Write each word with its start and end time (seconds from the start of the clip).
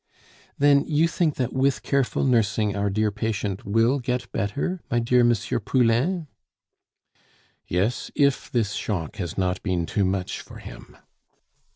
"Then 0.57 0.83
you 0.87 1.07
think 1.07 1.35
that 1.35 1.53
with 1.53 1.83
careful 1.83 2.23
nursing 2.23 2.75
our 2.75 2.89
dear 2.89 3.11
patient 3.11 3.65
will 3.65 3.99
get 3.99 4.31
better, 4.31 4.81
my 4.89 4.97
dear 4.97 5.19
M. 5.19 5.31
Poulain?" 5.63 6.25
"Yes, 7.67 8.09
if 8.15 8.49
this 8.49 8.71
shock 8.73 9.17
has 9.17 9.37
not 9.37 9.61
been 9.61 9.85
too 9.85 10.03
much 10.03 10.39
for 10.41 10.57
him." 10.57 10.97